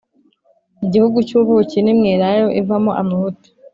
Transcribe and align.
igihugu 0.85 1.17
cy’ubuki 1.27 1.77
n’imyelayo 1.81 2.47
ivamo 2.61 2.91
amavuta, 3.01 3.47